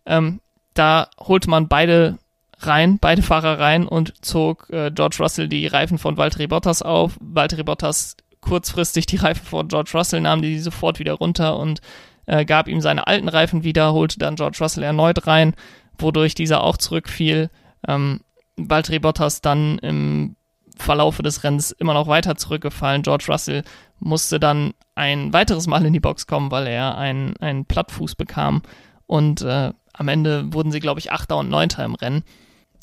Ähm, 0.06 0.40
da 0.74 1.10
holte 1.20 1.50
man 1.50 1.68
beide 1.68 2.20
rein, 2.60 3.00
beide 3.00 3.22
Fahrer 3.22 3.60
rein 3.60 3.86
und 3.86 4.14
zog 4.24 4.70
äh, 4.70 4.92
George 4.92 5.18
Russell 5.20 5.50
die 5.50 5.68
Reifen 5.68 5.98
von 5.98 6.16
Valtteri 6.16 6.48
Bottas 6.48 6.82
auf. 6.82 7.18
Valtteri 7.20 7.64
Bottas 7.64 8.16
kurzfristig 8.42 9.06
die 9.06 9.18
Reifen 9.18 9.46
von 9.46 9.68
George 9.68 9.92
Russell, 9.94 10.22
nahm 10.22 10.42
die 10.42 10.60
sofort 10.60 11.00
wieder 11.00 11.14
runter 11.14 11.58
und 11.58 11.82
äh, 12.26 12.46
gab 12.46 12.68
ihm 12.68 12.82
seine 12.82 13.08
alten 13.08 13.30
Reifen 13.30 13.64
wieder, 13.64 13.94
holte 13.94 14.20
dann 14.20 14.36
George 14.36 14.58
Russell 14.60 14.84
erneut 14.84 15.28
rein, 15.28 15.54
wodurch 15.98 16.36
dieser 16.36 16.64
auch 16.64 16.78
zurückfiel. 16.78 17.50
Ähm, 17.88 18.22
Valtteri 18.58 19.00
Bottas 19.00 19.42
dann 19.42 19.80
im 19.80 20.36
Verlaufe 20.78 21.24
des 21.24 21.44
Rennens 21.44 21.72
immer 21.72 21.94
noch 21.94 22.08
weiter 22.08 22.36
zurückgefallen. 22.36 23.04
George 23.04 23.26
Russell 23.30 23.64
musste 24.00 24.40
dann 24.40 24.74
ein 24.96 25.32
weiteres 25.34 25.68
Mal 25.68 25.86
in 25.86 25.94
die 25.94 26.00
Box 26.00 26.28
kommen, 26.28 26.52
weil 26.52 26.68
er 26.68 26.98
einen, 26.98 27.38
einen 27.38 27.66
Plattfuß 27.66 28.16
bekam. 28.16 28.62
Und 29.08 29.42
äh, 29.42 29.72
am 29.94 30.08
Ende 30.08 30.54
wurden 30.54 30.72
sie, 30.72 30.80
glaube 30.80 31.00
ich, 31.00 31.12
Achter 31.12 31.38
und 31.38 31.50
Neunter 31.50 31.84
im 31.86 31.96
Rennen. 31.96 32.24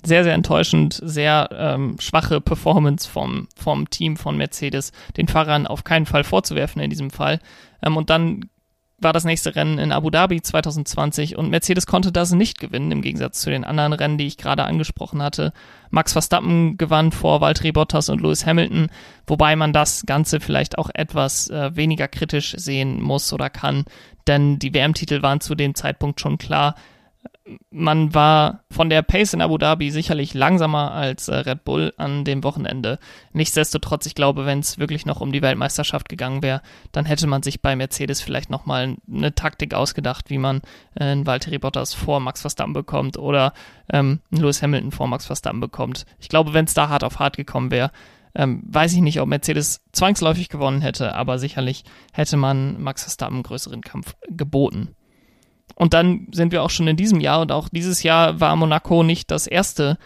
Sehr, 0.05 0.23
sehr 0.23 0.35
enttäuschend, 0.35 1.01
sehr 1.03 1.49
ähm, 1.53 1.97
schwache 1.99 2.41
Performance 2.41 3.09
vom, 3.09 3.49
vom 3.57 3.91
Team 3.91 4.17
von 4.17 4.37
Mercedes, 4.37 4.93
den 5.17 5.27
Fahrern 5.27 5.67
auf 5.67 5.83
keinen 5.83 6.07
Fall 6.07 6.23
vorzuwerfen 6.23 6.81
in 6.81 6.91
diesem 6.91 7.11
Fall. 7.11 7.41
Ähm, 7.83 7.97
und 7.97 8.09
dann 8.09 8.49
war 9.01 9.13
das 9.13 9.25
nächste 9.25 9.55
Rennen 9.55 9.79
in 9.79 9.93
Abu 9.93 10.11
Dhabi 10.11 10.43
2020 10.43 11.37
und 11.37 11.51
Mercedes 11.51 11.87
konnte 11.87 12.11
das 12.11 12.33
nicht 12.33 12.59
gewinnen, 12.59 12.91
im 12.91 13.03
Gegensatz 13.03 13.41
zu 13.41 13.51
den 13.51 13.65
anderen 13.65 13.93
Rennen, 13.93 14.19
die 14.19 14.27
ich 14.27 14.37
gerade 14.37 14.65
angesprochen 14.65 15.23
hatte. 15.23 15.53
Max 15.91 16.13
Verstappen 16.13 16.77
gewann 16.79 17.13
vor 17.13 17.41
Valtteri 17.41 17.71
Bottas 17.71 18.09
und 18.09 18.21
Lewis 18.21 18.45
Hamilton, 18.45 18.89
wobei 19.27 19.55
man 19.55 19.73
das 19.73 20.05
Ganze 20.05 20.41
vielleicht 20.41 20.79
auch 20.79 20.91
etwas 20.93 21.49
äh, 21.49 21.77
weniger 21.77 22.09
kritisch 22.09 22.55
sehen 22.57 23.01
muss 23.01 23.33
oder 23.33 23.51
kann, 23.51 23.85
denn 24.27 24.59
die 24.59 24.75
WM-Titel 24.75 25.23
waren 25.23 25.41
zu 25.41 25.55
dem 25.55 25.75
Zeitpunkt 25.75 26.21
schon 26.21 26.39
klar 26.39 26.75
man 27.71 28.15
war 28.15 28.65
von 28.71 28.91
der 28.91 29.03
Pace 29.03 29.35
in 29.35 29.41
Abu 29.41 29.59
Dhabi 29.59 29.91
sicherlich 29.91 30.35
langsamer 30.35 30.93
als 30.93 31.29
äh, 31.29 31.37
Red 31.37 31.65
Bull 31.65 31.93
an 31.97 32.25
dem 32.25 32.45
Wochenende. 32.45 32.99
Nichtsdestotrotz, 33.33 34.07
ich 34.07 34.15
glaube, 34.15 34.47
wenn 34.47 34.61
es 34.61 34.79
wirklich 34.79 35.07
noch 35.07 35.21
um 35.21 35.33
die 35.33 35.43
Weltmeisterschaft 35.43 36.09
gegangen 36.09 36.43
wäre, 36.43 36.63
dann 36.93 37.07
hätte 37.07 37.27
man 37.27 37.43
sich 37.43 37.63
bei 37.63 37.77
Mercedes 37.77 38.21
vielleicht 38.21 38.51
nochmal 38.51 38.97
eine 39.11 39.35
Taktik 39.35 39.75
ausgedacht, 39.75 40.31
wie 40.31 40.39
man 40.39 40.61
äh, 40.95 41.05
einen 41.05 41.27
Valtteri 41.27 41.59
Bottas 41.59 41.95
vor 41.95 42.21
Max 42.21 42.43
Verstappen 42.43 42.73
bekommt 42.73 43.19
oder 43.19 43.53
ähm, 43.91 44.21
einen 44.31 44.43
Lewis 44.43 44.63
Hamilton 44.63 44.93
vor 44.93 45.09
Max 45.09 45.27
Verstappen 45.27 45.61
bekommt. 45.61 46.05
Ich 46.19 46.29
glaube, 46.29 46.53
wenn 46.53 46.67
es 46.67 46.75
da 46.75 46.89
hart 46.89 47.05
auf 47.05 47.19
hart 47.19 47.37
gekommen 47.37 47.71
wäre, 47.71 47.91
ähm, 48.35 48.63
weiß 48.67 48.93
ich 48.93 49.01
nicht, 49.01 49.21
ob 49.21 49.29
Mercedes 49.29 49.81
zwangsläufig 49.93 50.49
gewonnen 50.49 50.83
hätte, 50.83 51.15
aber 51.15 51.39
sicherlich 51.39 51.85
hätte 52.13 52.37
man 52.37 52.81
Max 52.81 53.03
Verstappen 53.03 53.37
einen 53.37 53.43
größeren 53.43 53.81
Kampf 53.81 54.15
geboten. 54.29 54.95
Und 55.79 55.95
dann 55.95 56.27
sind 56.33 56.51
wir 56.51 56.65
auch 56.65 56.71
schon 56.71 56.89
in 56.89 56.97
diesem 56.97 57.21
Jahr 57.21 57.41
und 57.41 57.53
auch 57.53 57.69
dieses 57.69 58.03
Jahr 58.03 58.41
war 58.41 58.57
Monaco 58.57 59.05
nicht 59.05 59.31
das 59.31 59.47
erste 59.47 59.97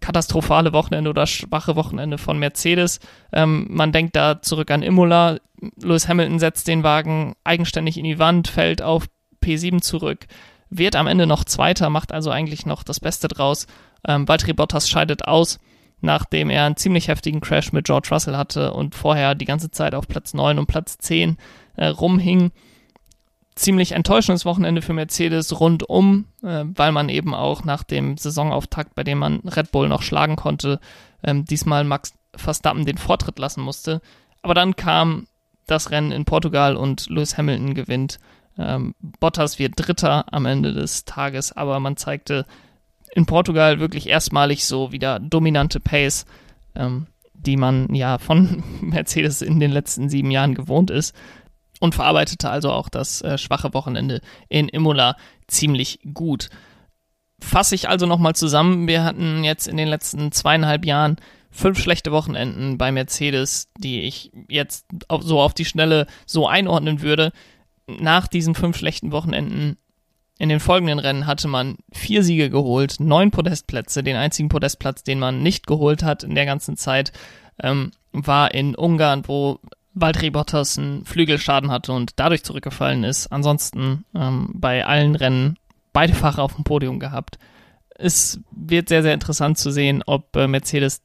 katastrophale 0.00 0.74
Wochenende 0.74 1.08
oder 1.08 1.26
schwache 1.26 1.74
Wochenende 1.74 2.18
von 2.18 2.38
Mercedes. 2.38 3.00
Ähm, 3.32 3.66
man 3.70 3.92
denkt 3.92 4.14
da 4.14 4.42
zurück 4.42 4.70
an 4.70 4.82
Imola. 4.82 5.38
Lewis 5.80 6.06
Hamilton 6.06 6.38
setzt 6.38 6.68
den 6.68 6.82
Wagen 6.82 7.34
eigenständig 7.44 7.96
in 7.96 8.04
die 8.04 8.18
Wand, 8.18 8.48
fällt 8.48 8.82
auf 8.82 9.06
P7 9.42 9.80
zurück, 9.80 10.26
wird 10.68 10.96
am 10.96 11.06
Ende 11.06 11.26
noch 11.26 11.44
Zweiter, 11.44 11.88
macht 11.88 12.12
also 12.12 12.30
eigentlich 12.30 12.66
noch 12.66 12.82
das 12.82 13.00
Beste 13.00 13.28
draus. 13.28 13.66
Ähm, 14.06 14.28
Valtteri 14.28 14.52
Bottas 14.52 14.86
scheidet 14.86 15.26
aus, 15.26 15.58
nachdem 16.02 16.50
er 16.50 16.66
einen 16.66 16.76
ziemlich 16.76 17.08
heftigen 17.08 17.40
Crash 17.40 17.72
mit 17.72 17.86
George 17.86 18.08
Russell 18.10 18.36
hatte 18.36 18.74
und 18.74 18.94
vorher 18.94 19.34
die 19.34 19.46
ganze 19.46 19.70
Zeit 19.70 19.94
auf 19.94 20.08
Platz 20.08 20.34
9 20.34 20.58
und 20.58 20.66
Platz 20.66 20.98
10 20.98 21.38
äh, 21.76 21.86
rumhing 21.86 22.52
ziemlich 23.56 23.92
enttäuschendes 23.92 24.44
Wochenende 24.44 24.82
für 24.82 24.92
Mercedes 24.92 25.58
rundum, 25.58 26.26
äh, 26.42 26.64
weil 26.66 26.92
man 26.92 27.08
eben 27.08 27.34
auch 27.34 27.64
nach 27.64 27.82
dem 27.82 28.16
Saisonauftakt, 28.16 28.94
bei 28.94 29.02
dem 29.02 29.18
man 29.18 29.40
Red 29.40 29.72
Bull 29.72 29.88
noch 29.88 30.02
schlagen 30.02 30.36
konnte, 30.36 30.78
ähm, 31.24 31.44
diesmal 31.44 31.82
Max 31.82 32.14
Verstappen 32.36 32.84
den 32.84 32.98
Vortritt 32.98 33.38
lassen 33.38 33.62
musste. 33.62 34.02
Aber 34.42 34.52
dann 34.52 34.76
kam 34.76 35.26
das 35.66 35.90
Rennen 35.90 36.12
in 36.12 36.26
Portugal 36.26 36.76
und 36.76 37.08
Lewis 37.08 37.38
Hamilton 37.38 37.74
gewinnt. 37.74 38.18
Ähm, 38.58 38.94
Bottas 39.00 39.58
wird 39.58 39.72
Dritter 39.76 40.26
am 40.32 40.44
Ende 40.44 40.74
des 40.74 41.06
Tages, 41.06 41.52
aber 41.52 41.80
man 41.80 41.96
zeigte 41.96 42.44
in 43.14 43.24
Portugal 43.24 43.80
wirklich 43.80 44.08
erstmalig 44.08 44.66
so 44.66 44.92
wieder 44.92 45.18
dominante 45.18 45.80
Pace, 45.80 46.26
ähm, 46.74 47.06
die 47.32 47.56
man 47.56 47.94
ja 47.94 48.18
von 48.18 48.62
Mercedes 48.82 49.40
in 49.40 49.60
den 49.60 49.72
letzten 49.72 50.10
sieben 50.10 50.30
Jahren 50.30 50.54
gewohnt 50.54 50.90
ist 50.90 51.14
und 51.80 51.94
verarbeitete 51.94 52.50
also 52.50 52.72
auch 52.72 52.88
das 52.88 53.22
äh, 53.22 53.38
schwache 53.38 53.74
Wochenende 53.74 54.20
in 54.48 54.68
Imola 54.68 55.16
ziemlich 55.46 56.00
gut. 56.14 56.48
Fasse 57.40 57.74
ich 57.74 57.88
also 57.88 58.06
nochmal 58.06 58.34
zusammen. 58.34 58.88
Wir 58.88 59.04
hatten 59.04 59.44
jetzt 59.44 59.68
in 59.68 59.76
den 59.76 59.88
letzten 59.88 60.32
zweieinhalb 60.32 60.84
Jahren 60.84 61.16
fünf 61.50 61.78
schlechte 61.78 62.12
Wochenenden 62.12 62.78
bei 62.78 62.92
Mercedes, 62.92 63.68
die 63.78 64.02
ich 64.02 64.30
jetzt 64.48 64.86
so 65.20 65.40
auf 65.40 65.54
die 65.54 65.64
Schnelle 65.64 66.06
so 66.26 66.46
einordnen 66.46 67.02
würde. 67.02 67.32
Nach 67.86 68.26
diesen 68.26 68.54
fünf 68.54 68.76
schlechten 68.76 69.12
Wochenenden 69.12 69.76
in 70.38 70.48
den 70.50 70.60
folgenden 70.60 70.98
Rennen 70.98 71.26
hatte 71.26 71.48
man 71.48 71.76
vier 71.92 72.22
Siege 72.22 72.50
geholt, 72.50 72.96
neun 72.98 73.30
Podestplätze. 73.30 74.02
Den 74.02 74.16
einzigen 74.16 74.50
Podestplatz, 74.50 75.02
den 75.02 75.18
man 75.18 75.42
nicht 75.42 75.66
geholt 75.66 76.02
hat 76.02 76.24
in 76.24 76.34
der 76.34 76.44
ganzen 76.44 76.76
Zeit, 76.76 77.12
ähm, 77.62 77.90
war 78.12 78.52
in 78.52 78.74
Ungarn, 78.74 79.22
wo 79.26 79.60
Valtteri 79.98 80.30
Bottas 80.30 80.78
einen 80.78 81.06
Flügelschaden 81.06 81.70
hatte 81.70 81.92
und 81.92 82.12
dadurch 82.16 82.44
zurückgefallen 82.44 83.02
ist. 83.02 83.28
Ansonsten 83.32 84.04
ähm, 84.14 84.50
bei 84.52 84.84
allen 84.84 85.16
Rennen 85.16 85.58
beide 85.94 86.12
Fahrer 86.12 86.42
auf 86.42 86.54
dem 86.54 86.64
Podium 86.64 87.00
gehabt. 87.00 87.38
Es 87.96 88.38
wird 88.50 88.90
sehr, 88.90 89.02
sehr 89.02 89.14
interessant 89.14 89.56
zu 89.56 89.70
sehen, 89.70 90.02
ob 90.04 90.36
äh, 90.36 90.46
Mercedes 90.46 91.00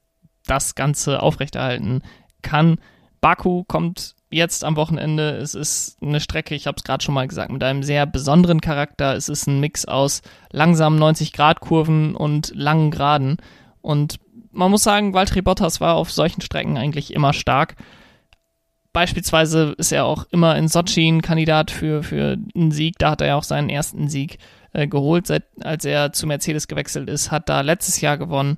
das 0.46 0.76
Ganze 0.76 1.24
aufrechterhalten 1.24 2.02
kann. 2.42 2.80
Baku 3.22 3.64
kommt 3.64 4.16
jetzt 4.30 4.66
am 4.66 4.76
Wochenende. 4.76 5.38
Es 5.38 5.56
ist 5.56 5.98
eine 6.02 6.20
Strecke, 6.20 6.54
ich 6.54 6.68
habe 6.68 6.76
es 6.76 6.84
gerade 6.84 7.02
schon 7.02 7.16
mal 7.16 7.28
gesagt, 7.28 7.50
mit 7.50 7.64
einem 7.64 7.84
sehr 7.84 8.06
besonderen 8.06 8.60
Charakter. 8.60 9.16
Es 9.16 9.30
ist 9.30 9.48
ein 9.48 9.62
Mix 9.62 9.86
aus 9.86 10.22
langsamen 10.52 11.00
90-Grad-Kurven 11.00 12.14
und 12.14 12.52
langen 12.54 12.92
Geraden. 12.92 13.38
Und 13.80 14.20
man 14.52 14.70
muss 14.70 14.84
sagen, 14.84 15.14
Valtteri 15.14 15.42
Bottas 15.42 15.80
war 15.80 15.96
auf 15.96 16.12
solchen 16.12 16.42
Strecken 16.42 16.78
eigentlich 16.78 17.14
immer 17.14 17.32
stark. 17.32 17.78
Beispielsweise 18.94 19.74
ist 19.78 19.92
er 19.92 20.06
auch 20.06 20.26
immer 20.32 20.58
in 20.58 20.68
Sochi 20.68 21.08
ein 21.08 21.22
Kandidat 21.22 21.72
für, 21.72 22.04
für 22.04 22.38
einen 22.56 22.72
Sieg. 22.72 22.96
Da 23.00 23.12
hat 23.12 23.22
er 23.22 23.28
ja 23.28 23.36
auch 23.36 23.44
seinen 23.44 23.70
ersten 23.70 24.10
Sieg 24.10 24.38
äh, 24.74 24.88
geholt, 24.88 25.28
seit, 25.28 25.44
als 25.62 25.86
er 25.86 26.12
zu 26.12 26.28
Mercedes 26.28 26.68
gewechselt 26.68 27.10
ist, 27.10 27.32
hat 27.32 27.50
da 27.50 27.62
letztes 27.62 28.02
Jahr 28.02 28.18
gewonnen. 28.18 28.58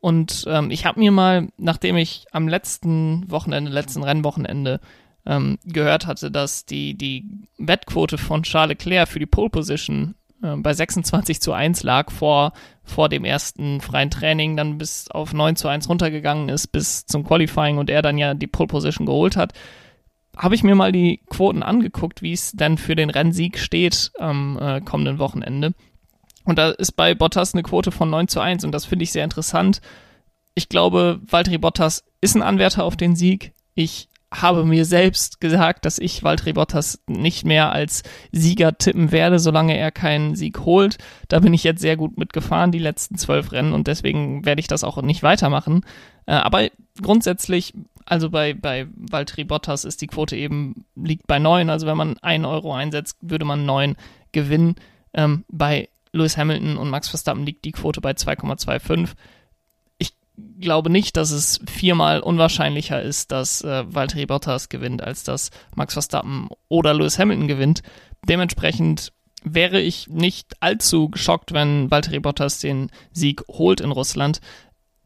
Und 0.00 0.44
ähm, 0.48 0.70
ich 0.70 0.86
habe 0.86 1.00
mir 1.00 1.10
mal, 1.10 1.48
nachdem 1.56 1.96
ich 1.96 2.26
am 2.32 2.48
letzten 2.48 3.30
Wochenende, 3.30 3.70
letzten 3.70 4.02
Rennwochenende 4.02 4.80
ähm, 5.26 5.58
gehört 5.64 6.06
hatte, 6.06 6.30
dass 6.30 6.64
die, 6.64 6.94
die 6.94 7.24
Wettquote 7.58 8.16
von 8.16 8.44
Charles 8.44 8.78
Leclerc 8.78 9.08
für 9.08 9.18
die 9.18 9.26
Pole 9.26 9.50
Position 9.50 10.14
bei 10.56 10.72
26 10.72 11.40
zu 11.40 11.52
1 11.52 11.82
lag 11.82 12.10
vor, 12.10 12.52
vor 12.84 13.08
dem 13.08 13.24
ersten 13.24 13.80
freien 13.80 14.10
Training, 14.10 14.56
dann 14.56 14.78
bis 14.78 15.10
auf 15.10 15.32
9 15.32 15.56
zu 15.56 15.68
1 15.68 15.88
runtergegangen 15.88 16.48
ist 16.48 16.68
bis 16.68 17.06
zum 17.06 17.24
Qualifying 17.24 17.78
und 17.78 17.90
er 17.90 18.02
dann 18.02 18.18
ja 18.18 18.34
die 18.34 18.46
Pole 18.46 18.68
Position 18.68 19.06
geholt 19.06 19.36
hat, 19.36 19.52
habe 20.36 20.54
ich 20.54 20.62
mir 20.62 20.74
mal 20.74 20.92
die 20.92 21.20
Quoten 21.30 21.62
angeguckt, 21.62 22.22
wie 22.22 22.32
es 22.32 22.52
dann 22.52 22.78
für 22.78 22.94
den 22.94 23.10
Rennsieg 23.10 23.58
steht 23.58 24.12
am 24.18 24.58
äh, 24.60 24.80
kommenden 24.80 25.18
Wochenende. 25.18 25.72
Und 26.44 26.58
da 26.58 26.70
ist 26.70 26.92
bei 26.92 27.14
Bottas 27.14 27.54
eine 27.54 27.62
Quote 27.62 27.90
von 27.90 28.10
9 28.10 28.28
zu 28.28 28.40
1 28.40 28.64
und 28.64 28.72
das 28.72 28.84
finde 28.84 29.02
ich 29.02 29.12
sehr 29.12 29.24
interessant. 29.24 29.80
Ich 30.54 30.68
glaube, 30.68 31.20
Valtteri 31.28 31.58
Bottas 31.58 32.04
ist 32.20 32.36
ein 32.36 32.42
Anwärter 32.42 32.84
auf 32.84 32.96
den 32.96 33.16
Sieg. 33.16 33.52
Ich 33.74 34.08
habe 34.42 34.64
mir 34.64 34.84
selbst 34.84 35.40
gesagt, 35.40 35.84
dass 35.84 35.98
ich 35.98 36.22
Valtteri 36.22 36.52
Bottas 36.52 37.02
nicht 37.06 37.44
mehr 37.44 37.72
als 37.72 38.02
Sieger 38.32 38.76
tippen 38.78 39.12
werde, 39.12 39.38
solange 39.38 39.76
er 39.76 39.90
keinen 39.90 40.34
Sieg 40.34 40.60
holt. 40.60 40.98
Da 41.28 41.40
bin 41.40 41.54
ich 41.54 41.64
jetzt 41.64 41.80
sehr 41.80 41.96
gut 41.96 42.18
mitgefahren, 42.18 42.72
die 42.72 42.78
letzten 42.78 43.16
zwölf 43.16 43.52
Rennen, 43.52 43.72
und 43.72 43.86
deswegen 43.86 44.44
werde 44.44 44.60
ich 44.60 44.68
das 44.68 44.84
auch 44.84 45.00
nicht 45.02 45.22
weitermachen. 45.22 45.84
Äh, 46.26 46.32
aber 46.32 46.68
grundsätzlich, 47.02 47.74
also 48.04 48.30
bei, 48.30 48.54
bei 48.54 48.86
Valtteri 48.94 49.44
Bottas 49.44 49.84
ist 49.84 50.00
die 50.00 50.06
Quote 50.06 50.36
eben, 50.36 50.84
liegt 50.94 51.26
bei 51.26 51.38
neun. 51.38 51.70
Also 51.70 51.86
wenn 51.86 51.96
man 51.96 52.18
einen 52.18 52.44
Euro 52.44 52.74
einsetzt, 52.74 53.18
würde 53.20 53.44
man 53.44 53.64
neun 53.66 53.96
gewinnen. 54.32 54.76
Ähm, 55.14 55.44
bei 55.48 55.88
Lewis 56.12 56.36
Hamilton 56.36 56.76
und 56.76 56.90
Max 56.90 57.08
Verstappen 57.08 57.44
liegt 57.44 57.64
die 57.64 57.72
Quote 57.72 58.00
bei 58.00 58.12
2,25 58.12 59.10
glaube 60.58 60.90
nicht, 60.90 61.16
dass 61.16 61.30
es 61.30 61.60
viermal 61.68 62.20
unwahrscheinlicher 62.20 63.00
ist, 63.00 63.32
dass 63.32 63.62
äh, 63.62 63.84
Valtteri 63.86 64.26
Bottas 64.26 64.68
gewinnt, 64.68 65.02
als 65.02 65.24
dass 65.24 65.50
Max 65.74 65.94
Verstappen 65.94 66.48
oder 66.68 66.94
Lewis 66.94 67.18
Hamilton 67.18 67.48
gewinnt. 67.48 67.82
Dementsprechend 68.28 69.12
wäre 69.42 69.80
ich 69.80 70.08
nicht 70.08 70.54
allzu 70.60 71.08
geschockt, 71.08 71.52
wenn 71.52 71.90
Valtteri 71.90 72.20
Bottas 72.20 72.58
den 72.58 72.90
Sieg 73.12 73.42
holt 73.48 73.80
in 73.80 73.92
Russland. 73.92 74.40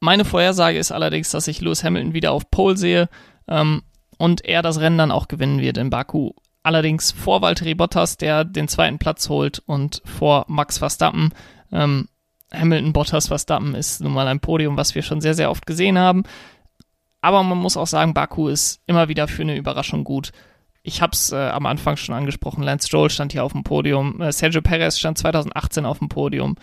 Meine 0.01 0.25
Vorhersage 0.25 0.79
ist 0.79 0.93
allerdings, 0.93 1.31
dass 1.31 1.47
ich 1.47 1.61
Lewis 1.61 1.85
Hamilton 1.85 2.15
wieder 2.15 2.33
auf 2.33 2.51
Pole 2.51 2.77
sehe 2.77 3.09
ähm, 3.49 3.83
und 4.17 4.45
er 4.45 4.63
das 4.63 4.81
Rennen 4.81 4.99
dann 4.99 5.11
auch 5.11 5.29
gewinnen 5.29 5.61
wird 5.61 5.77
in 5.77 5.91
Baku. 5.91 6.33
Allerdings 6.63 7.13
vor 7.13 7.43
Valtteri 7.43 7.75
Bottas, 7.75 8.17
der 8.17 8.45
den 8.45 8.69
zweiten 8.69 8.99
Platz 8.99 9.29
holt 9.29 9.63
und 9.67 10.03
vor 10.05 10.45
Max 10.49 10.79
Verstappen. 10.79 11.33
Ähm, 11.73 12.09
Hamilton, 12.53 12.93
Bottas, 12.93 13.29
Verstappen 13.29 13.75
ist 13.75 14.01
nun 14.01 14.13
mal 14.13 14.29
ein 14.29 14.41
Podium, 14.41 14.77
was 14.77 14.95
wir 14.95 15.03
schon 15.03 15.21
sehr, 15.21 15.35
sehr 15.35 15.51
oft 15.51 15.67
gesehen 15.67 15.99
haben. 15.99 16.25
Aber 17.21 17.43
man 17.43 17.59
muss 17.59 17.77
auch 17.77 17.87
sagen, 17.87 18.15
Baku 18.15 18.49
ist 18.49 18.81
immer 18.87 19.09
wieder 19.09 19.29
für 19.29 19.43
eine 19.43 19.57
Überraschung 19.57 20.05
gut. 20.05 20.33
Ich 20.83 21.03
habe 21.03 21.13
es 21.13 21.33
äh, 21.33 21.37
am 21.37 21.67
Anfang 21.67 21.97
schon 21.97 22.15
angesprochen. 22.15 22.63
Lance 22.63 22.89
Stroll 22.89 23.11
stand 23.11 23.33
hier 23.33 23.45
auf 23.45 23.53
dem 23.53 23.65
Podium. 23.65 24.21
Äh, 24.21 24.33
Sergio 24.33 24.63
Perez 24.63 24.99
stand 24.99 25.19
2018 25.19 25.85
auf 25.85 25.99
dem 25.99 26.09
Podium. 26.09 26.57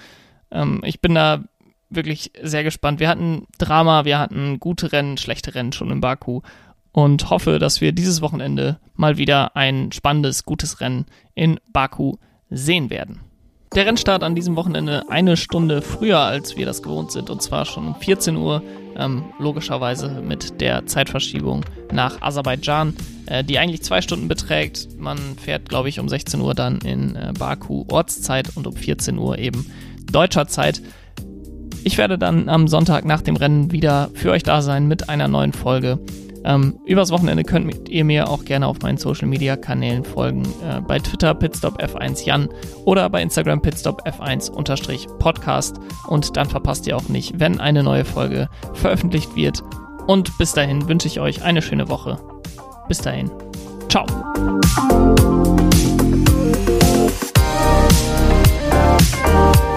Ähm, 0.49 0.81
ich 0.83 1.01
bin 1.01 1.13
da 1.13 1.43
wirklich 1.89 2.31
sehr 2.41 2.63
gespannt. 2.63 2.99
Wir 2.99 3.09
hatten 3.09 3.45
Drama, 3.59 4.05
wir 4.05 4.17
hatten 4.17 4.59
gute 4.59 4.91
Rennen, 4.91 5.17
schlechte 5.17 5.55
Rennen 5.55 5.71
schon 5.71 5.91
in 5.91 6.01
Baku 6.01 6.41
und 6.91 7.29
hoffe, 7.29 7.59
dass 7.59 7.79
wir 7.79 7.91
dieses 7.91 8.21
Wochenende 8.21 8.79
mal 8.95 9.17
wieder 9.17 9.55
ein 9.55 9.91
spannendes, 9.91 10.43
gutes 10.43 10.81
Rennen 10.81 11.05
in 11.35 11.59
Baku 11.71 12.17
sehen 12.49 12.89
werden. 12.89 13.21
Der 13.75 13.85
Rennstart 13.85 14.23
an 14.23 14.33
diesem 14.33 14.55
Wochenende 14.55 15.03
eine 15.09 15.37
Stunde 15.37 15.81
früher, 15.81 16.19
als 16.19 16.57
wir 16.57 16.65
das 16.65 16.81
gewohnt 16.81 17.11
sind, 17.11 17.29
und 17.29 17.41
zwar 17.41 17.65
schon 17.65 17.87
um 17.87 17.95
14 17.95 18.35
Uhr, 18.35 18.63
ähm, 18.95 19.25
logischerweise 19.39 20.09
mit 20.21 20.61
der 20.61 20.85
Zeitverschiebung 20.85 21.63
nach 21.91 22.21
Aserbaidschan, 22.21 22.95
äh, 23.27 23.43
die 23.43 23.59
eigentlich 23.59 23.83
zwei 23.83 24.01
Stunden 24.01 24.27
beträgt. 24.27 24.87
Man 24.97 25.17
fährt, 25.37 25.69
glaube 25.69 25.89
ich, 25.89 25.99
um 25.99 26.09
16 26.09 26.41
Uhr 26.41 26.55
dann 26.55 26.79
in 26.79 27.15
äh, 27.15 27.33
Baku 27.37 27.85
Ortszeit 27.89 28.55
und 28.55 28.65
um 28.65 28.73
14 28.73 29.17
Uhr 29.19 29.37
eben 29.37 29.69
deutscher 30.11 30.47
Zeit. 30.47 30.81
Ich 31.83 31.97
werde 31.97 32.17
dann 32.17 32.49
am 32.49 32.67
Sonntag 32.67 33.05
nach 33.05 33.21
dem 33.21 33.35
Rennen 33.35 33.71
wieder 33.71 34.09
für 34.13 34.31
euch 34.31 34.43
da 34.43 34.61
sein 34.61 34.87
mit 34.87 35.09
einer 35.09 35.27
neuen 35.27 35.53
Folge. 35.53 35.99
Ähm, 36.47 36.79
übers 36.85 37.11
Wochenende 37.11 37.43
könnt 37.43 37.89
ihr 37.89 38.05
mir 38.05 38.29
auch 38.29 38.45
gerne 38.45 38.67
auf 38.67 38.79
meinen 38.81 38.97
Social 38.97 39.27
Media 39.27 39.57
Kanälen 39.57 40.05
folgen. 40.05 40.43
Äh, 40.63 40.79
bei 40.79 40.97
Twitter 40.97 41.33
pitstopf1 41.33 42.25
Jan 42.25 42.47
oder 42.85 43.09
bei 43.09 43.21
Instagram 43.21 43.59
pitstopf1 43.59 45.17
Podcast. 45.19 45.77
Und 46.07 46.37
dann 46.37 46.47
verpasst 46.49 46.87
ihr 46.87 46.95
auch 46.95 47.09
nicht, 47.09 47.37
wenn 47.37 47.59
eine 47.59 47.83
neue 47.83 48.05
Folge 48.05 48.47
veröffentlicht 48.73 49.35
wird. 49.35 49.61
Und 50.07 50.37
bis 50.37 50.53
dahin 50.53 50.87
wünsche 50.87 51.09
ich 51.09 51.19
euch 51.19 51.43
eine 51.43 51.61
schöne 51.61 51.89
Woche. 51.89 52.17
Bis 52.87 52.99
dahin. 52.99 53.29
Ciao. 53.89 54.05
Thank 59.27 59.76